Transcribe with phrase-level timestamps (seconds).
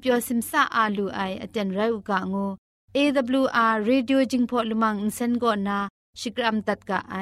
[0.00, 2.46] เปียวซิมซาอาลูไออเจนไรอุกะงู
[2.96, 5.78] AWR Radio จิงพอลมังอินเซนโกนา
[6.20, 7.16] ชิกรัมตัดกะไอ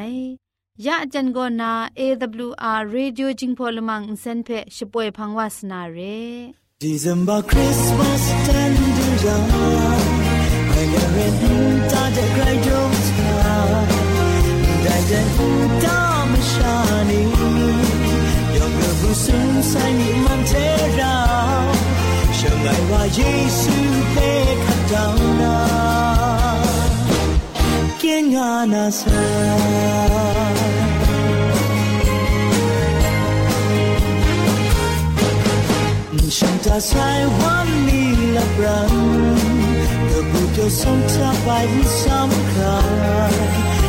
[0.86, 5.98] ยะจันโกนา AWR Radio จิงพอลมังอินเซนเพช่วยพังวาสนาเร
[6.84, 9.48] December Christmas tender young
[10.80, 11.54] I get ready
[11.92, 13.87] to the great dome sky
[14.85, 15.20] That the
[15.82, 17.30] dam shining
[18.57, 20.40] Your girl soon sign man
[22.65, 23.77] ငါဝါယေရှု
[24.15, 24.33] ပဲ
[24.65, 25.57] ခတ်တောင်းနာ
[28.01, 29.21] ကင်းငါနာဆာ
[36.38, 38.93] ฉันจะใช้วันนี้ละบรั้ง
[40.07, 41.49] เธอผู้เจ้าสมจะไป
[42.01, 42.79] ซ้ำครา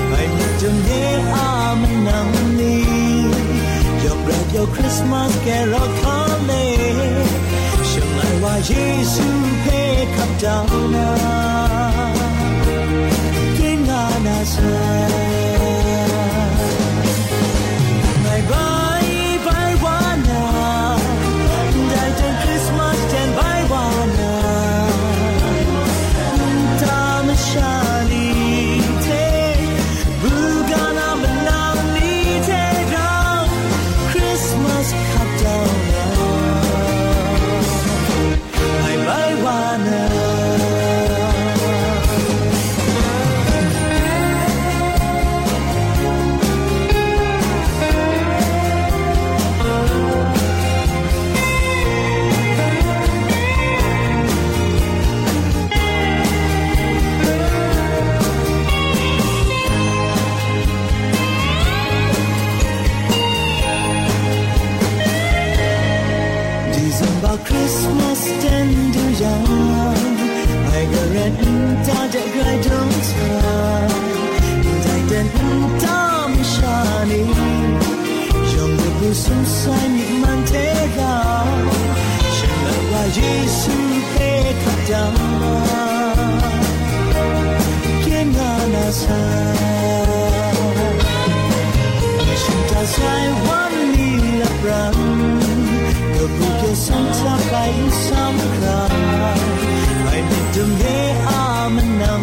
[0.08, 0.14] ไป
[0.62, 0.92] จนเย
[1.34, 1.50] อา
[1.82, 2.84] มันนำนี้
[4.04, 6.52] ยอมรับยอมคริสต์มาสแก่เราคาเล
[8.70, 9.28] ယေရှု
[9.64, 9.82] ဖဲ
[10.16, 11.10] ခပ်တောင်းနာ
[67.02, 69.48] Sing about Christmas den du jag
[70.66, 73.88] Margaretenta der Greidungsfrau
[74.86, 75.28] Dein den
[75.84, 77.24] Tam Shani.
[78.52, 81.16] Jom de Busum sein mit Mantega
[82.36, 83.76] Schöner war Jesu
[84.16, 85.56] Pekadama
[88.04, 89.22] Kengana Sa.
[92.42, 95.51] Shinta sai wan ni la brang
[96.82, 97.74] sampai
[98.10, 98.90] sampai
[100.10, 100.22] Hãy
[100.54, 102.22] demi amanam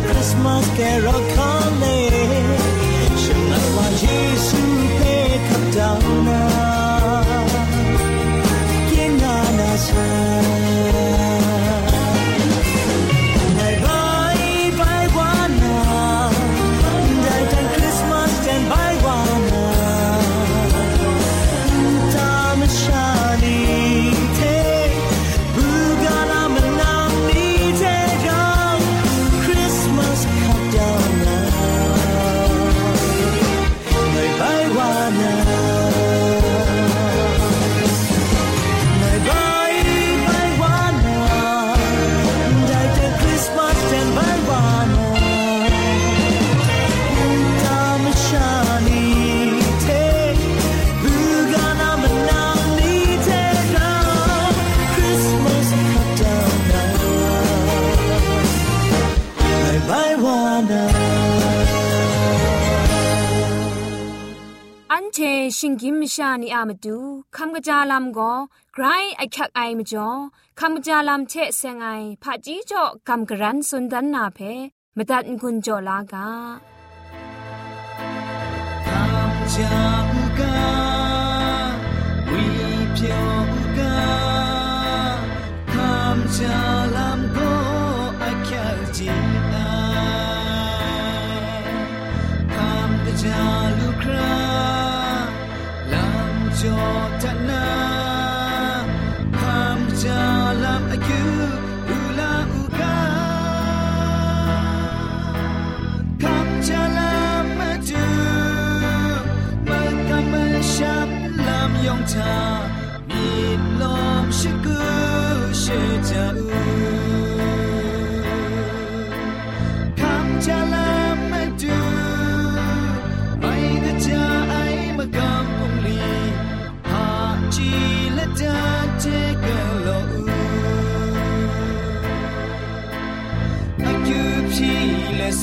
[0.00, 2.69] Christmas carol calling
[65.62, 66.98] ชิงกิมชานีอามาดู
[67.36, 68.32] คำกระจาลำก็
[68.74, 68.84] ไกร
[69.16, 70.08] ไอคักไอมาจ่อ
[70.58, 71.86] คำกระจาลำเชะเซงไอ
[72.22, 74.38] ผาจีจ่อคำกระรันสุนดันนาเพ
[74.96, 76.28] มตัดกุญจ่อลากา
[78.86, 79.76] คำจา
[80.38, 80.60] กา
[82.30, 82.44] วิ
[82.94, 83.46] เพียว
[83.76, 83.94] กา
[85.72, 86.69] คำจา
[96.62, 97.09] ร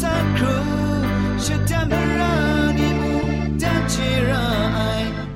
[0.01, 0.61] สักครู่
[1.43, 2.33] ฉันจะมารา
[2.77, 3.13] นิมู
[3.61, 3.95] จะเจ
[4.29, 4.45] รา
[4.75, 4.79] ไอ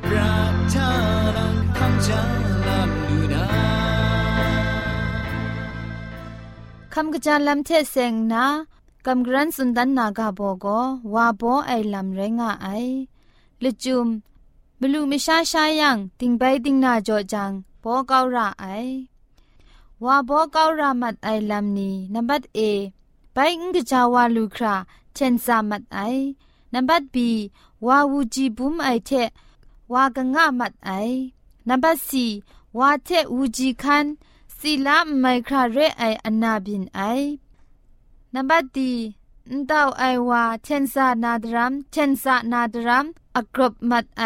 [0.07, 0.35] ปรา
[0.73, 0.89] ทา
[1.37, 2.21] นังคำจา
[2.67, 3.45] ลำดูนา
[6.93, 8.45] คำกระจายลำเทเซงนา
[9.07, 10.65] กำกรันสุนดันนากาโบโก
[11.13, 12.67] วาโบไอลำเรงาไอ
[13.63, 14.07] ละจุม
[14.79, 18.65] บลูมิชาชายังติงไปติงนาจอจังโบเการะไอ
[20.03, 22.59] วาโบเการะมัดไอลำนี้นับบัดเอ
[23.33, 24.75] ไปอุ้งกจาวาลูครา
[25.13, 25.99] เชนซามัดไอ
[26.73, 27.29] นัมบัดบี
[27.87, 29.11] วาวูจีบุมไอเท
[29.93, 30.91] วากงะมัดไอ
[31.67, 32.25] นัมบัดสี
[32.77, 34.05] วาเทวูจีคัน
[34.57, 37.01] สีลาไมคราเรไออนาบินไอ
[38.33, 38.91] นัมบัดดี
[39.51, 43.05] นดาวไอวาเชนซานาดรัมเชนซานาดรัม
[43.35, 44.23] อักรบมัดไอ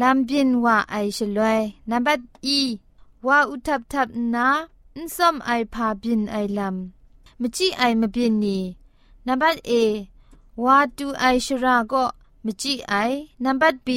[0.00, 1.60] ลำบินว่าไอชลวย
[1.90, 2.60] นับบัดอี
[3.26, 4.48] ว่าอุทับทับนา
[4.96, 6.99] นซอมไอพาบินไอลำ
[7.40, 8.58] မကြည့်အိုင်မပြစ်နီ
[9.26, 9.72] နံပါတ် A
[10.62, 12.12] ဝါတူအိုင်ရှရာကော့
[12.44, 13.88] မကြည့်အိုင်နံပါတ် B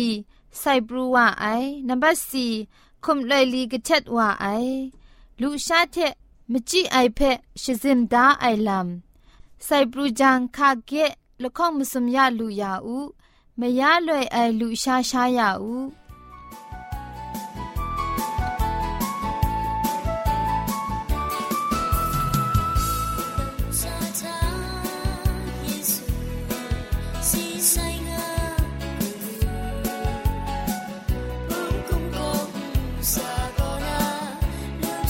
[0.61, 2.31] စိုက်ပရူဝအိုင်နံပါတ် C
[3.03, 4.77] ခုမ်လိုက်လီကချက်ဝအိုင်
[5.41, 6.13] လူရှာထက်
[6.51, 8.87] မကြည့်အိုင်ဖက်ရှစင်ဒါအိုင်လမ်
[9.67, 11.11] စိုက်ပရူဂျန်ခါကက်
[11.43, 12.97] လခေါမစမရလူရအူ
[13.59, 15.73] မရလွယ်အိုင်လူရှာရှာရအူ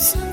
[0.04, 0.33] Records.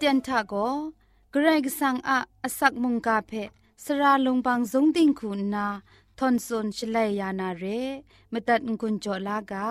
[0.00, 0.54] ตียนทะโก
[1.30, 3.32] เกรกสังอะอสักมุงกาเพ
[3.84, 5.66] สระลงบางสงติงคุณนา
[6.18, 7.64] ทอนซนชลัยยานาเร
[8.32, 9.68] มตัดกุญจลากา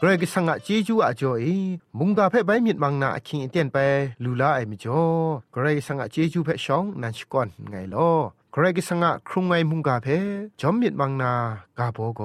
[0.00, 1.48] กรกสังะเจจูอาจ่อย
[1.98, 3.76] มุงกาเพ่ใบมีดมังนาคิงเตียนไป
[4.22, 5.02] ลูลาไอมิจ่อ
[5.54, 8.10] กรกสังะเจจูเพ่ชองนันชกอนไงลอ
[8.54, 10.18] กรกสังะครุงไงมุงกาเพ่
[10.60, 11.32] จอมมีดมังนา
[11.78, 12.20] กาโบโก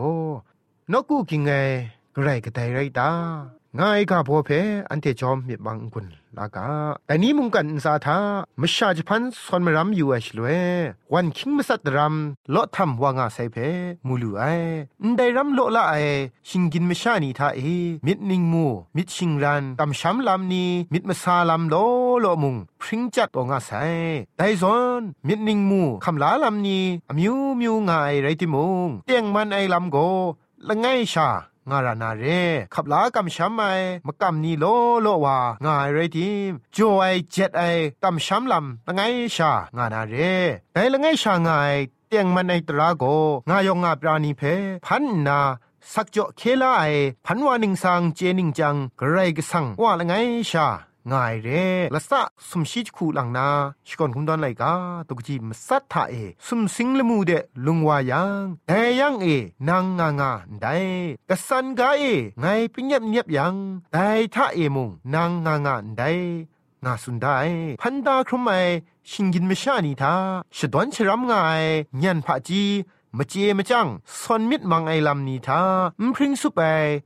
[0.92, 1.52] นกูกิงไง
[2.16, 3.10] กรกไดไรตา
[3.80, 4.50] ง่ายกาโบเพ
[4.90, 6.68] อันเทจอมมีบังกุน ลากา
[7.08, 8.18] แต่นี้มุงกันสาธา
[8.62, 10.48] มชาจพันสอนมรำอยู่เอชลเว
[11.14, 13.58] วันคิงมสัตรำโลทำว่างาไซเพ
[14.08, 14.44] มูลูไอ
[15.18, 15.96] ได้รำโลละไอ
[16.50, 17.60] ชิงกินมชานีทาเอ
[18.06, 21.76] มิดนิงมูมิดชิงรันกำช้ำลำนี้มิดมาซาลำโล
[22.22, 23.72] โลมุงพริ้งจัดว่างาไซ
[24.38, 26.84] ได้ซอนมิดนิงมูคำลาลำนี้
[27.18, 29.98] มิวมิวงายไรติมุงเตียงมันไอลำโก
[30.68, 31.30] ละไงชา
[31.70, 32.26] งารานาเร
[32.74, 33.64] ขับลากำช้ำไอ
[34.08, 34.66] มากำนีโล
[35.02, 37.64] โลวางายเรทีมจวไอเจ็ดไอ
[38.04, 39.02] กำช้ำลำละไง
[39.36, 40.16] ชางานาเร
[40.74, 41.76] แต่ละไงชางาย
[42.08, 43.04] เตียงมันในตราโก
[43.50, 44.42] งายองงาปราณีเพ
[44.86, 45.40] พันนา
[45.94, 46.84] สักจ่อเคลาไอ
[47.26, 50.14] พันวานิงสังเจนิงจังกระไรกสังว่าละไง
[50.52, 50.68] ชา
[51.12, 53.48] ง่ายเร่ละสะสมชิจคูหลังนา
[53.88, 54.74] ชกอนคุมดอนไลกา
[55.08, 56.16] ตุกจีมสัทธาเอ
[56.48, 57.32] สมสิงละมูเด
[57.66, 59.28] ลุงวายังแต่ยังเอ
[59.68, 60.32] นางงางา
[60.62, 60.78] ได้
[61.30, 62.04] กสันกาเอ
[62.40, 63.56] ไงปิญญบเนียบยัง
[63.92, 66.12] แต่ท่าเอมุงนางงางาได้
[66.86, 67.38] งาสุนได้
[67.82, 68.52] พันดาครุมไอ
[69.10, 70.16] ชิงกินไม่ชานีทา
[70.58, 71.64] ฉดวนชรำงาย
[72.04, 72.64] ยันผาจี
[73.18, 73.88] มเจมจัง
[74.22, 75.62] ซอนมิดมังไอลำนีทา
[76.02, 76.60] มพริ้งสุไป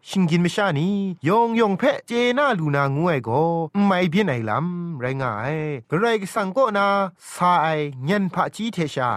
[0.08, 0.90] ชิงกินไม่ชานี
[1.28, 3.42] ยองยองเพะเจน่าลูนางวยก็
[3.86, 5.56] ไม่เพียนไอลำไรง่าย
[6.00, 6.88] ไรก็สังก็นา
[7.34, 9.12] สายเงินพระจีเทชา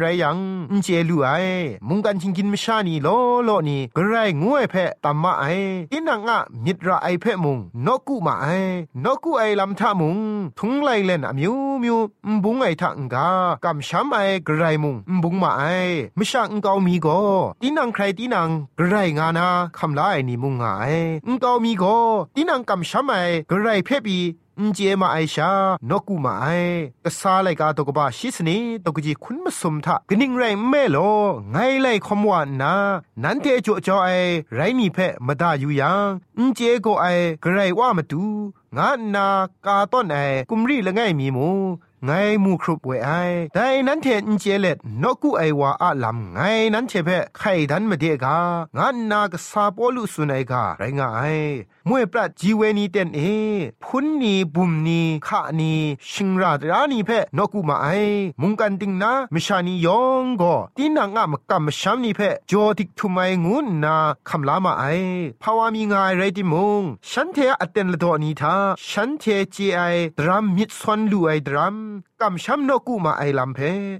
[0.00, 0.38] ไรยัง
[0.82, 1.28] เจลูไอ
[1.88, 3.08] มุงกันชิงกินไม่ชานีโล
[3.44, 5.44] โลนี่กระไรงวยเพะตัมมาไอ
[5.92, 8.46] อินังอะมิตรไอเพะมุงนกุมาไอ
[9.04, 10.16] นกุไอลำทามุง
[10.58, 11.96] ทุงไลเลนอะมิวมิว
[12.44, 13.28] บุงไอทังกา
[13.64, 14.16] กำช้ำไอ
[14.46, 15.62] กระไรมุงบุงมาไอ
[16.16, 17.20] ไม่ช่างกามีก็
[17.62, 20.64] ตีนังใครตีนังกระไรงานาคำลาไอนี่มุงไง
[21.44, 21.96] กามีก็
[22.34, 23.12] ตีนังกำช้ำไอ
[23.50, 24.18] กระไรเพะบี
[24.60, 25.50] อุจเอมาไอชา
[25.90, 26.46] นกูมาไอ
[27.04, 30.98] กษาไลกาตกบะชิสนีตกจีคุณมสมทะกนิ่งไรแม่โล
[31.52, 32.74] ไงไลคอมวานนา
[33.22, 34.10] นันเทจอจอไอ
[34.54, 36.08] ไรมีเพะมด้อยู่ยัง
[36.38, 37.06] อุจเอโกไอ
[37.44, 38.24] กไรว่ามาดู
[38.76, 39.26] งานา
[39.66, 40.16] กาต้นไอ
[40.50, 41.48] กุมรีละไงมีมู
[42.10, 42.12] ง
[42.44, 43.10] มูครุบเวไอ
[43.54, 46.40] แต่นั้นเทนเจเล็ดนกูไอวาอะลำไง
[46.74, 48.38] นั้นเชเพไข่ดันมาเดกา
[48.76, 51.20] งานนากซาปอลุสุนัยกาไรงาไอ
[51.88, 53.20] มวยปรัดจีเวนีเต็นเอ
[53.84, 55.74] พุนนีบุมนีขะนี
[56.10, 57.86] ชิงราดรานีเพนกูมาไอ
[58.40, 62.20] มุงกันติงนามชานียองก็ตีนางะมกำมชามนีเพ
[62.50, 63.96] จอติกทุไมงุนนา
[64.28, 64.84] คำลามาไอ
[65.42, 68.54] ภาวามีงายไรติมงฉันเทอเต็นละดอนีทา
[68.88, 69.80] ฉันเทจีไอ
[70.18, 73.58] ดรัมมิดซอนลูไอดรัม some กำช้ำนกูมาไอลำเพ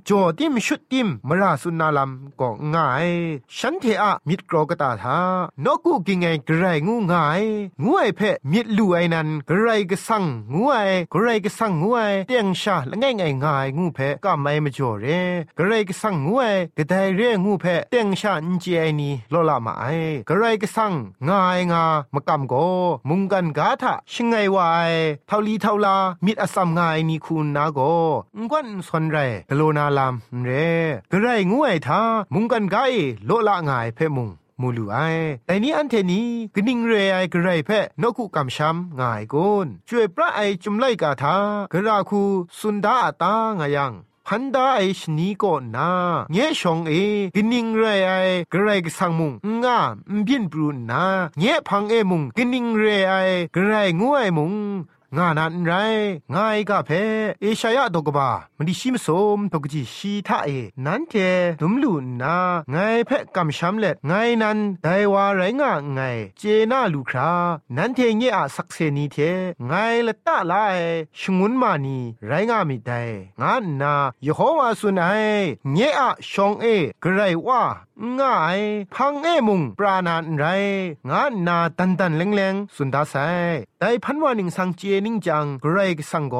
[0.08, 3.08] จอติมชุดติมมราสุนาลำก็ง่าย
[3.56, 5.18] ฉันเทอะมิดกรอกตาทา
[5.64, 7.42] นกูกิงไงกระไรงูง่าย
[7.82, 8.20] งูไอเพ
[8.52, 10.75] มิดลู่ไอนันกระไรก็สั่งงูไอ
[11.12, 15.06] กระไรก็สั่งงูไอเตียงชาละง่ายง่ายง่ายงูเพก็ไม่มาจ่อเร
[15.58, 16.44] กระไรก็สั่งงูไอ
[16.76, 19.85] กระไดเรงูเพเตียงชาอินเจไอนี่ลอละมาไอ
[20.28, 20.92] กระไรก็สั่ง
[21.28, 22.54] ง่ายงามากำโก
[23.08, 24.92] มุงกันกาทะชิงไงวาย
[25.26, 27.80] เท่าลีเท่าลามิดอสัมง่ายนี่คุณนาโก
[28.38, 29.18] งวนสนไร
[29.50, 30.50] กโลนาลามเร
[31.12, 32.00] กระไรงวยทา
[32.34, 32.76] มุงกันไก
[33.26, 34.96] โลละงายเพ่มุงมูลูไอ
[35.46, 41.36] แต่นี้อันเทนี้กนิ่งเรไอกระไรเพะนกุกำช้ำง่ายกุนช่วยพระไอจุมไลกาทา
[41.72, 42.22] กระราคู
[42.58, 43.92] สุนดาอตางายัง
[44.26, 45.90] พันดาไอชนีก็นา
[46.32, 46.92] เงยชองเอ
[47.34, 48.12] กนิงเรไอ
[48.52, 49.32] กระไรกสังมุง
[49.64, 49.92] งาม
[50.26, 51.04] บินปรูนา
[51.38, 53.14] เงยพังเอมุงกนิงเรไอ
[53.54, 54.52] กระไรงวยมุง
[55.14, 55.72] งานันไร
[56.34, 56.90] ง่ายกะเพ
[57.40, 60.50] เอชายะดกบามันดิชิมสมตกจีชีทะเอ
[60.86, 61.14] นันเท
[61.60, 62.36] ดุมลูนา
[62.70, 66.00] ไงเพกำช้ำเล็ดไงนันไดวาไรงะไง
[66.38, 67.32] เจนาลูครา
[67.76, 69.16] นันเทเงอะสักเซนีเท
[69.66, 69.72] ไง
[70.06, 70.78] ละตะลาย
[71.18, 72.92] ชงุนมานีไรงะมิได
[73.40, 73.94] งานนา
[74.26, 75.25] ยโฮวาสุนัย
[75.72, 76.66] เงอะชองเอ
[77.02, 77.62] กไรว่า
[78.20, 78.60] ง่าย
[78.94, 80.44] พังเอมุงปราณานไร
[81.10, 83.14] งานาตันตันเลงเลงสุนดาไซ
[83.80, 86.36] แต่พันวานิงสังเจนิงจังกรกสังโก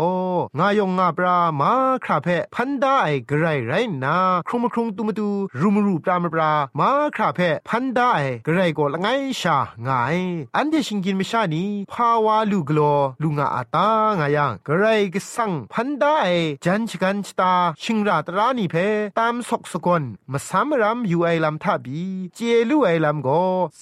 [0.58, 1.72] งายงงาปรามา
[2.04, 2.96] คราเพพันไดา
[3.28, 3.72] ไกรไร
[4.04, 5.28] นาครุมครุงตุมตู
[5.60, 8.10] รุมรูปรามปรามาคราเพพันไดา
[8.44, 9.08] ไกรโกละไง
[9.40, 10.18] ชาง่าย
[10.56, 12.80] อันเดชิงกินไม่ชานีภาวาลูกโล
[13.22, 14.84] ลุงอาตางายังกร
[15.14, 16.28] กสังพันไดาไอ
[16.64, 18.76] จันชกันชตาชิงราตรานีเพ
[19.18, 22.38] ตามสกสกอนมาสามรำอยู่ไอลำทับีเจ
[22.70, 23.28] ลูไอลำโก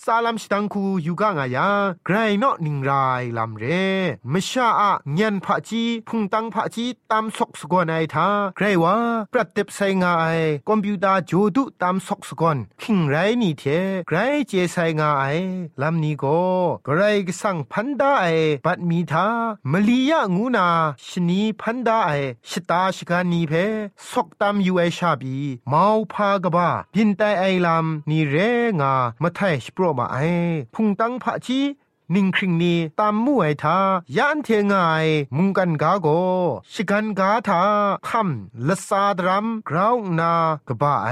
[0.03, 2.91] ซาลัมสตังคูอยู่กางอายังไกรนอนิงไร
[3.39, 3.65] ลำเร
[4.33, 8.97] มชาอะเงียนพะจีพุงตังพะจีตามสกสกอนไอทาไกรว่า
[9.33, 10.27] ปรัดเต็บไซงาไอ
[10.69, 13.63] คอมพิวเตอร์จูดุตามสกสกอนคิงไรนี่เท
[14.09, 14.19] ไกร
[14.49, 15.25] เจไซงาไอ
[15.83, 16.25] ลำนี้โก
[16.85, 18.27] ไกรกสังพันดาไอ
[18.65, 19.27] บัดมีทา
[19.71, 20.69] มลียะงูนา
[21.07, 22.11] ชนีพันดาไอ
[22.51, 23.53] ชตาชกานีเพ
[24.11, 25.37] สกตามยูไอชาบี
[25.73, 28.37] มาพากบาบินไตไอลำนี่เร
[28.81, 30.17] งามาไทยสโปรมาไอ
[30.75, 31.61] พุงตังพะจี
[32.15, 33.79] นิ่งคริงนีตามมู่ไอทา
[34.17, 34.75] ยันเทงไง
[35.37, 36.09] มุงกันกาโก
[36.73, 37.63] ชิกันกาทา
[38.09, 40.33] คำละซาดรัมกราวนา
[40.69, 41.09] กบ้าไอ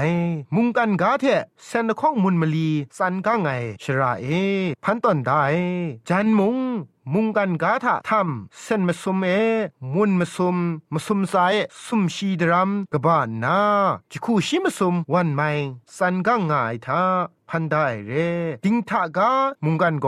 [0.55, 1.25] มุงกันกาเท
[1.65, 3.49] เซนข้องมุนมลีสันกาไง
[3.83, 4.25] ชราเอ
[4.83, 5.43] พันตอนได้
[6.09, 6.57] จันมุง
[7.11, 9.27] มุงกันกาถาทำเส้นมาสุมเอ
[9.93, 10.57] มุนมาสุม
[10.93, 11.55] มาสุมสาย
[11.85, 13.59] สุมชีดรัมกบ้านนา
[14.11, 15.51] จิคูชิมาสุมวันไม่
[15.97, 17.03] สันกังง่ายทา
[17.49, 18.11] พันได้เร
[18.65, 19.31] ดิงทากา
[19.63, 20.07] มุงกันโก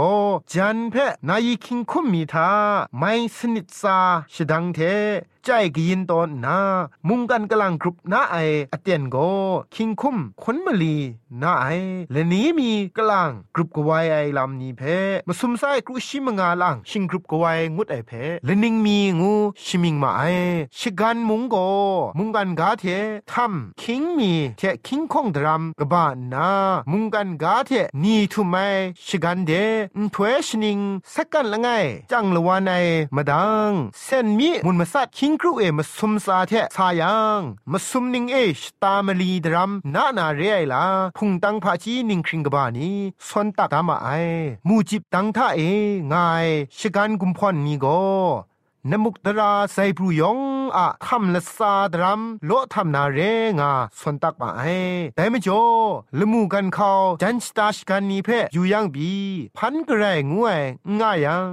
[0.52, 0.96] จันเพ
[1.30, 2.52] นายคิงคุมมีทา
[2.98, 3.98] ไม่สนิทซา
[4.34, 4.80] ชดังเท
[5.46, 6.60] ใจกยินตอนนา
[7.08, 8.36] มุงกันกำลังกรุบนาไอ
[8.74, 9.18] อเตียนโก
[9.76, 10.98] คิงคุมขนมลี
[11.42, 11.66] นาไอ
[12.12, 14.82] และนี้มีกลังกรุบกวายไอลำนี้เพ
[15.28, 18.12] มาสุมไซกรุชิมงาลังชิงกรุบกวายงุดไอเพ
[18.46, 19.34] และนิงมีงู
[19.66, 20.22] ชิมิงมาไอ
[20.80, 21.56] ชิกันมุงโก
[22.18, 22.84] มุงกันกาเท
[23.32, 26.50] ทำคิงมีเทคิงคงดรัมกบ้านนา
[26.92, 27.72] มุงกันกาเท
[28.04, 28.56] นี่ทุไม
[29.08, 29.52] ชิกันเด
[29.98, 30.80] นถวยชนิง
[31.14, 31.68] สักกันละไง
[32.12, 32.74] จังละวันไอ
[33.16, 33.72] มาดัง
[34.04, 40.86] เส้นมีมุนมาสัดคิงครูเอมาสุมซาเทสายังมาสุมนิงเอชตามลีดรัมนานาเรไอลา
[41.18, 42.90] พุงตังพาจีนิงคริงกบานี
[43.28, 44.10] สวนตักตามาไอ
[44.68, 45.62] มูจิบตังท่าเอ
[46.14, 47.86] งายชกันกุมพรนีโก
[48.92, 50.40] นมุกตราไซปรุยอง
[50.78, 53.20] อะคำละซาดรัมโลทำนาเร
[53.60, 54.62] งาสวนตักมาไอ
[55.16, 55.50] แต่ไม่จ
[56.20, 59.12] ละมูกันเขาจันสตาชกันนีเพอยู่ยังบี
[59.58, 60.62] พันกระไรงวย
[61.00, 61.46] ง่ายยัง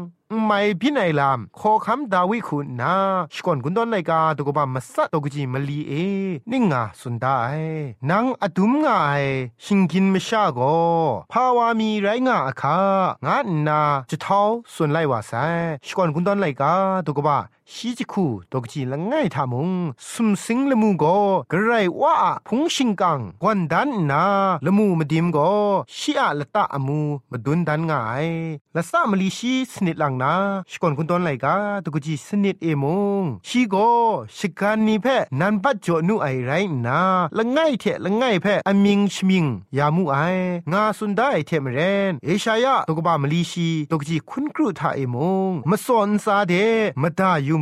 [0.47, 2.95] ไม่พินัยลามขอคำดาวิคุณนา
[3.35, 5.93] ชกอนกุนดอนไลกาตกบามาสัตตกจีมลีเอ
[6.51, 9.13] นิ่งาสุนดาไนางอดุมงาไอ
[9.65, 10.61] ชิงกินมชาโก
[11.33, 12.79] ภาวามีไรงาอคา
[13.27, 13.37] งา
[13.69, 14.41] นาจะเท้า
[14.75, 15.33] ส่วนไลวาไซ
[15.87, 16.75] ชกอนกุนดอนไลกา
[17.07, 17.39] ตกบา
[17.75, 19.71] ชีจิคูตกจีละง่ายทามุง
[20.11, 21.05] สุมสิงละมูโก
[21.53, 22.15] กระไรว่า
[22.47, 24.25] พุงชิงกังกวนดันนา
[24.67, 25.39] ละมูมาดิมโก
[25.97, 27.01] ชีอะละตะอมู
[27.33, 28.27] มาดุนดันง่าย
[28.77, 30.35] ละสะมลีชีสนิดลังนา
[30.71, 32.85] ชกอนคุณตอนไหลกาตกจีสนิดเอม
[33.23, 33.77] งชีโก
[34.37, 35.07] ชิกันนีเพ
[35.41, 36.51] นันปัจจอนุไอไร
[36.87, 37.01] นา
[37.37, 39.45] ละง่ายเทละง่ายเพอมิงชมิง
[39.79, 40.17] ยามูไอ
[40.73, 41.79] งาสุนได้เทมเร
[42.11, 45.17] นเอชายะตกบามลีชีตกจีคุณครูทาเอม
[45.51, 46.55] งมาสอนซาเด
[47.03, 47.55] มาดายู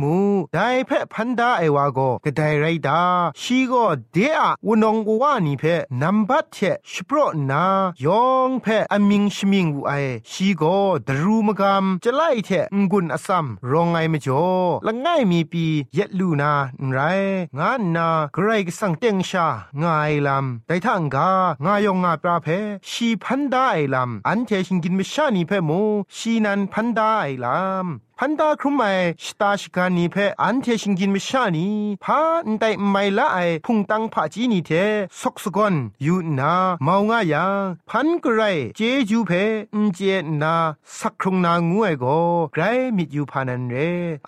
[0.55, 3.01] ได้เพ่พันดาไอวาโกกระไดไรดา
[3.41, 3.73] ชีโก
[4.13, 6.57] เดอะวนองกวานีเพ่นัมบัตเช
[6.93, 7.17] สโปร
[7.51, 7.65] นา
[8.05, 9.93] ยองเพ่อมิงชมิงวูไอ
[10.31, 10.63] ชีโก
[11.07, 12.49] ดรูมกามจะไล่เท
[12.91, 14.45] งุนอซัมรองไงมจ่อ
[14.85, 16.53] ละง่ายมีปีเย็ดลูนา
[16.91, 16.99] ไร
[17.59, 19.47] งานนาใครก็สังเต็งชา
[19.83, 21.31] ง่ายลำแต่ทางกา
[21.65, 22.47] งายองงาปราเพ
[22.89, 25.71] ชีพันดาไอลำอันเทชิงกินไม่ชานีเพ่โม
[26.15, 28.85] ชีนันพันดาไอลำ พันดาครุมไอ
[29.25, 31.67] สตาชิกานีเพออันเทชิงกินมิชานี
[32.03, 34.71] พาอันไดไม่ละไอพุงตังพาจีนีเท
[35.19, 36.53] สกสกอนยูนา
[36.83, 37.53] เมางายัง
[37.89, 38.41] พันกไร
[38.77, 38.79] เจ
[39.09, 39.31] จูเพ
[39.73, 39.99] อันเจ
[40.41, 40.55] นา
[40.97, 42.05] สักครุงนางูไอโก
[42.53, 42.63] ไกร
[42.97, 43.75] มิดยูพานันเร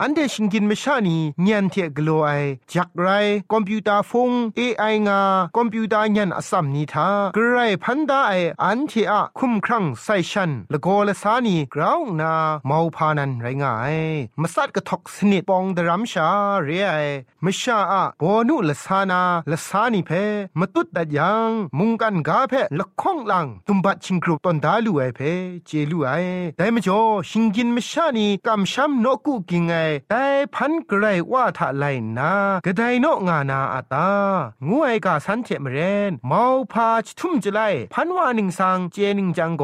[0.02, 2.30] อันเทชิงกินมิชานีเงียนเทกโลไอ
[2.72, 3.08] จักไร
[3.52, 5.22] คอมพิวเตอร์ฟงเอไองา
[5.56, 12.34] คอมพิวเตอร์ยันอสัมนีทากไรพันดาไออันเทอะคุมครังไซชันละโกละสานีกราวนา
[12.68, 13.83] เมาพานันไรงา
[14.42, 16.30] มาสัดกระทกสนิดปองดรัมชา
[16.64, 16.88] เรีย
[17.46, 20.12] มชาอะบอนุละสานาละสานิเพ
[20.60, 25.20] มาตุดดัดยังมุงกันกาเพละข้องลังตุมบัดชิงกรุตอนดาลูไอเพ
[25.66, 26.12] เจลูไอ
[26.58, 29.74] แต่มจ่อชิงกินมชานีกำช้ำนกุกิงไง
[30.10, 31.86] แต่พันกระไรว่าทะไล
[32.18, 32.32] นา
[32.66, 34.10] กระไดนกงานาอาตา
[34.68, 35.78] งูไอกาสันเจมเร
[36.10, 37.62] นเมาพาชทุ่มจะไล
[37.94, 39.64] พันวานิงสังเจนิงจังโก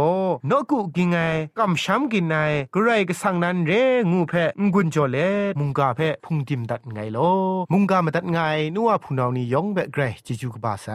[0.50, 1.18] นกุกิงไง
[1.58, 2.36] กำช้ำกินไง
[2.74, 3.72] กระไรกสังนั้นเร
[4.09, 5.18] งมูเพงกุนจอเล
[5.60, 7.20] มุงกาเพพุงดิมดัดไงโอ
[7.72, 8.40] มุงกามาดัดไง
[8.76, 10.88] นัวผู้นาวนี่ยองแบเกรจิจูกบาไซ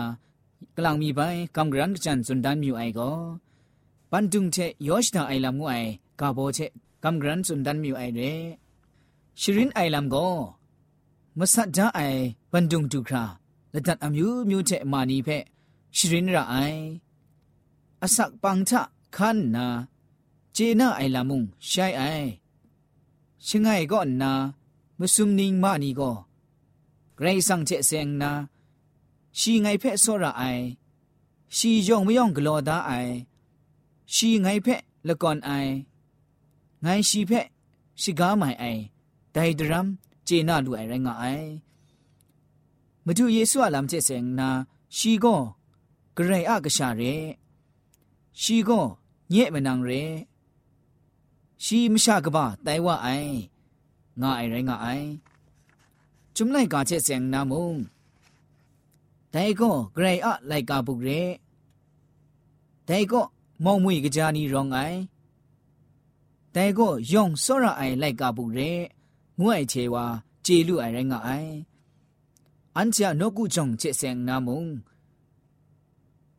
[0.00, 0.02] ะ
[0.78, 1.20] กลางมีไป
[1.56, 3.10] กำกรันจันสุนดันมิวไอก็
[4.10, 5.74] ปันตุงเชยอชดาไอลำงูไอ
[6.20, 6.58] กาโบเช
[7.04, 8.20] กำกรันสุนดันมิวไอเร
[9.40, 10.28] ชรินไอลำก็
[11.38, 12.00] มสัดจาไอ
[12.52, 13.24] ปันตุงตุครา
[13.74, 15.28] ละดัดอมิวมิวเชมานีเพ
[15.96, 16.54] ชรินระไอ
[18.02, 18.82] อสักปังทะ
[19.16, 19.66] คันนา
[20.52, 22.02] เจน่าไอลำมุงใช่ไอ
[23.46, 24.32] ชิงไงก็นา
[24.98, 26.10] มสุมนิงมานีก็
[27.19, 28.31] ဂရိဆောင်ချက်စ ेंग နာ
[29.39, 30.63] ရှိငိုင်ဖက်စောရအိုင်
[31.57, 33.13] ရှိယုံမယုံဂလောသားအိုင်
[34.13, 35.73] ရှိငိုင်ဖက်လကွန်အိုင်
[36.85, 37.47] ငိုင်ရှိဖက်
[38.01, 38.81] ရှိကားမိုင်အိုင်
[39.35, 39.87] ဒိုင်ဒရမ်
[40.27, 41.49] ဂျေနာလူအိုင်ရငါအိုင်
[43.05, 44.49] မတူယေဆုအလမ်ချက်စ ेंग နာ
[44.97, 45.41] ရှိကော
[46.15, 47.15] ဂရိအကရှာရဲ
[48.41, 48.85] ရှိကော
[49.33, 50.03] ညဲ့မနံရဲ
[51.63, 53.35] ရှိမရှာကပတိုင်ဝအိုင်
[54.21, 55.07] ငါအိုင်ရငါအိုင်
[56.38, 57.76] จุมไลกาเชเสียงนามุง
[59.30, 61.10] แต่ก็เกรอะไลกาบุกเร
[62.86, 63.22] แต่ก็
[63.64, 64.78] มองมุยกะจานีรองไอ
[66.52, 68.60] แต่ก็ยองสระไอไลกาบุกเร
[69.40, 70.04] งวยเชวา
[70.42, 71.30] เจลุไอไรงาไอ
[72.76, 74.66] อันเจานกุจงเชเสียงนามุง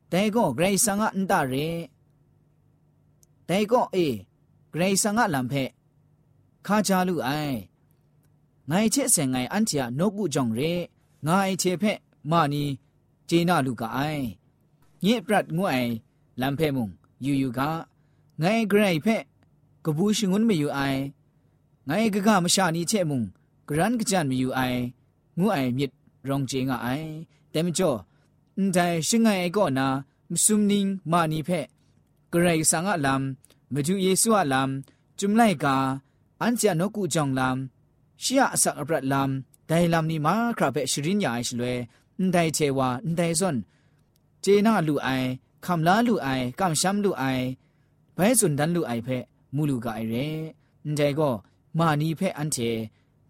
[0.10, 1.56] แต่ก็เกรสังะอันตาเร
[3.46, 3.98] แต่ก็เอ
[4.72, 5.54] เกรสังะลำเพ
[6.66, 7.30] คาจาลุไอ
[8.71, 10.73] ငိုင်ချက်စင်ငိုင်အန်တီယာနော့ကူကြောင့်ရဲ
[11.27, 11.99] ငါအိချေဖက်
[12.31, 12.65] မာနီ
[13.29, 14.25] ဂျေနာလူကအိုင်
[15.05, 15.93] ညစ်ပရတ်ငွအိုင်
[16.41, 16.87] လမ်ဖဲမုံ
[17.25, 17.61] ယူယူက
[18.41, 19.23] ငိုင်ဂရိုင်ဖက်
[19.85, 21.01] ကပူးရှင်ငွန်းမယူအိုင်
[21.89, 23.21] ငိုင်ကကမရှာနီချက်မုံ
[23.69, 24.81] ဂရန်ကကြန်မယူအိုင်
[25.39, 25.93] ငွအိုင်မြစ်
[26.29, 27.09] ရောင်ဂျေငါအိုင်
[27.53, 27.99] တဲမကျော်
[28.57, 29.87] အန်တိုင်းရှင်ငိုင်အကောနာ
[30.33, 31.67] မဆုမနင်းမာနီဖက်
[32.33, 33.23] ဂရိုင်ဆာငါလမ်
[33.73, 34.71] မဂျူယေဆုအလမ်
[35.19, 35.77] ဂျုံလိုက်ကာ
[36.41, 37.57] အန်ချာနော့ကူကြောင့်လမ်
[38.23, 41.67] ชียสักอปรัดลำไดลำนี้มาคราเปชรินยาอิชลเว
[42.19, 43.57] อันได้เชวาไดซน
[44.41, 45.09] เจน่าลูไอ
[45.65, 46.29] คำลาลูไอ
[46.61, 47.25] กำช้ำลูไอ
[48.15, 49.09] ไปสุนดันลูไอเพ
[49.55, 50.15] มูลูกไอเร
[50.85, 51.31] อันไดก็
[51.79, 52.59] มานีเพอันเจ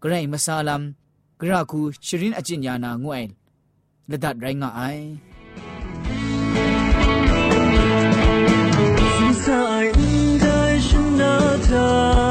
[0.01, 0.81] กระไรมาซาลัม
[1.39, 3.23] กระคูชรินอจินยานางวย
[4.09, 4.81] ละดัดไรงาไอ
[9.17, 12.30] Si sa ai in dai shin